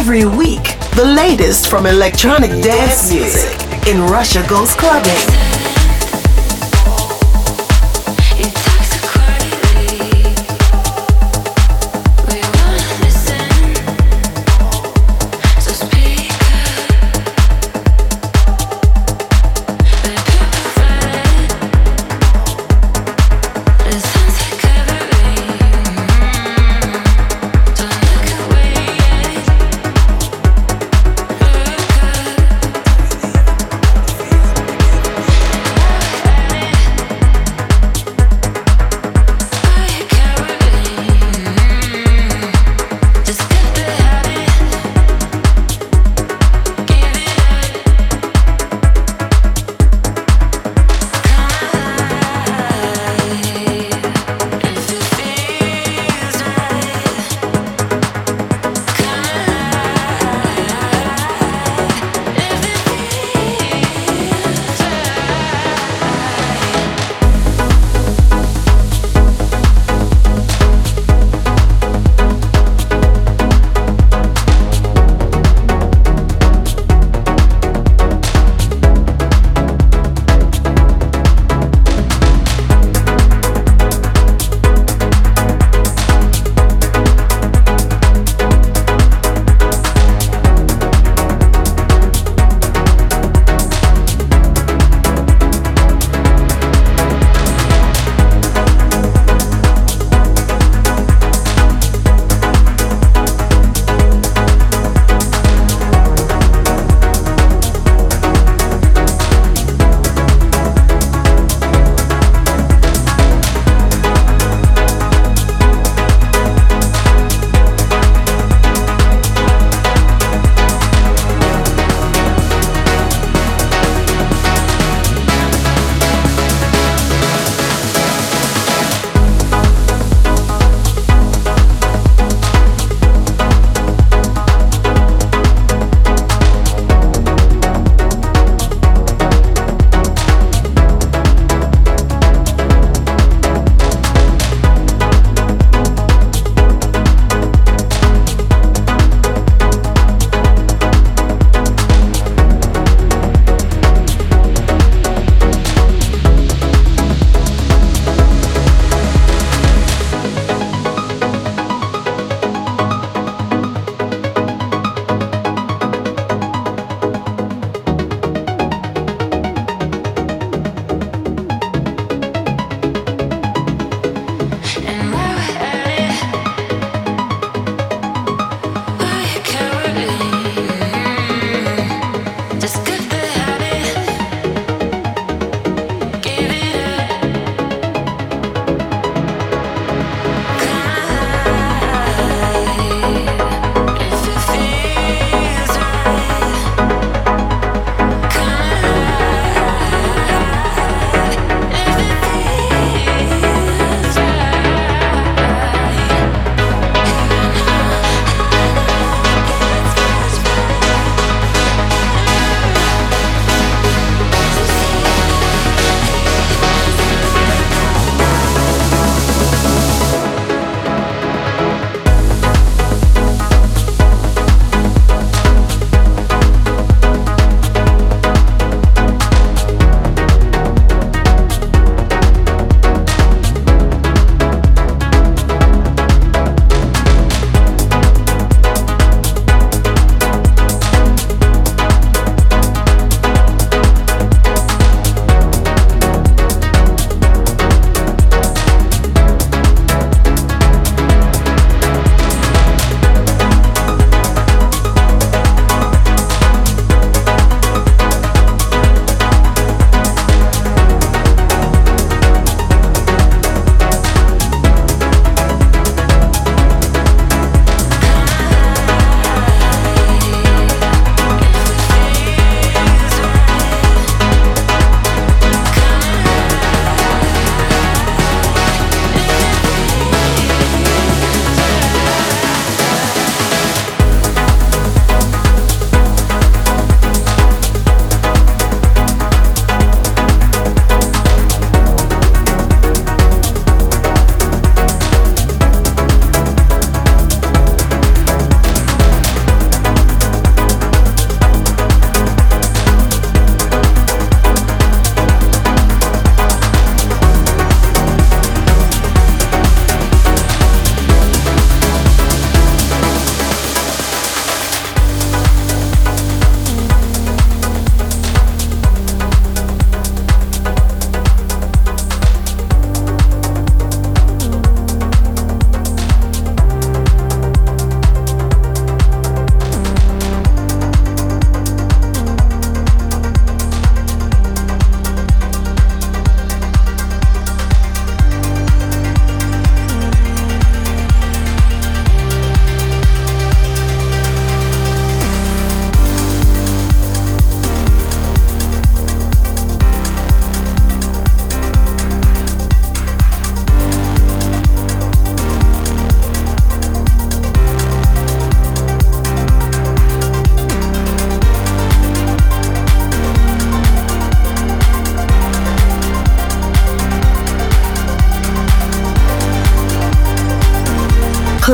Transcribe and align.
Every 0.00 0.24
week, 0.24 0.78
the 0.96 1.04
latest 1.04 1.68
from 1.68 1.84
electronic 1.84 2.50
dance 2.62 3.12
music 3.12 3.86
in 3.86 4.00
Russia 4.00 4.42
Goes 4.48 4.74
Clubbing. 4.74 5.49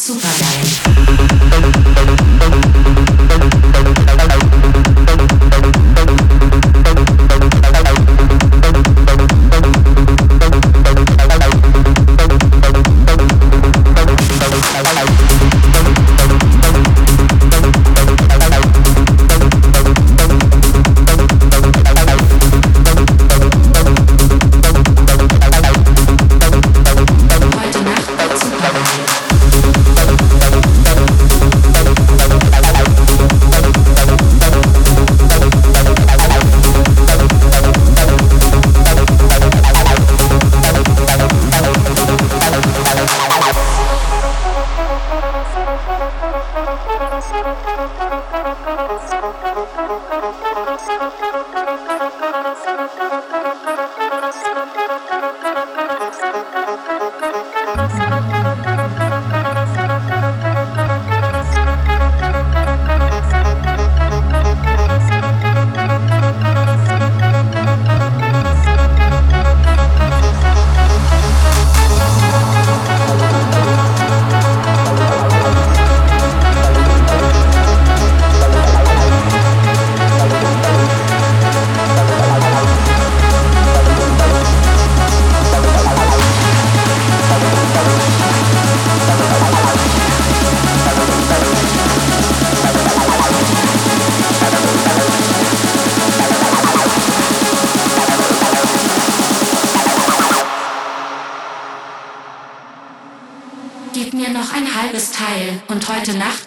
Katsu 0.00 0.14
Padai. 0.14 0.69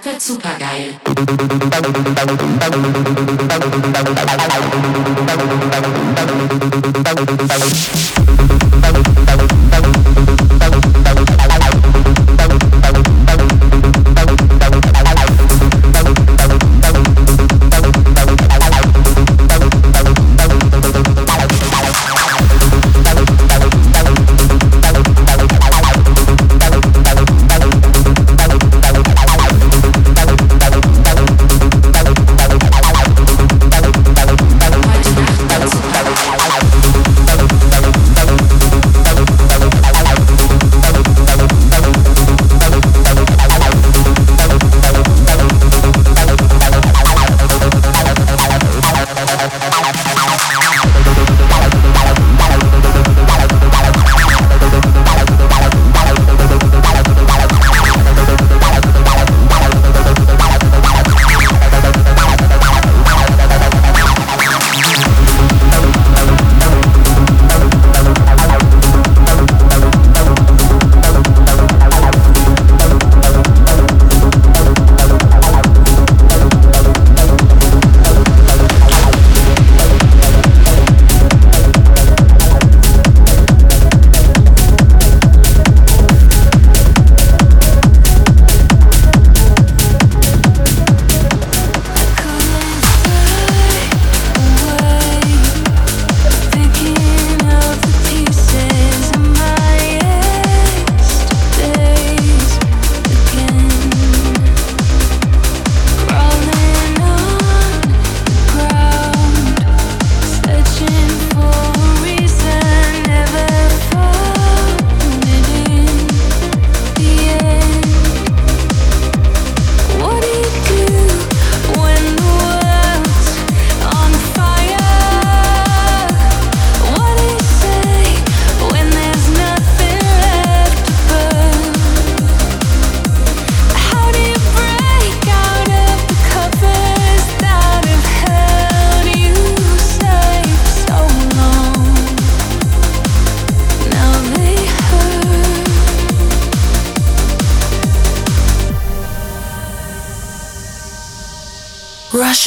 Supergeil. 0.03 0.19
super 0.19 0.55
geil. 0.59 0.99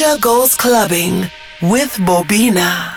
Russia 0.07 0.21
goes 0.21 0.55
clubbing 0.55 1.29
with 1.61 1.91
Bobina. 1.97 2.96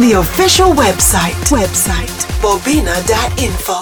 The 0.00 0.12
official 0.12 0.70
website, 0.72 1.34
website, 1.50 2.08
bobina.info. 2.40 3.79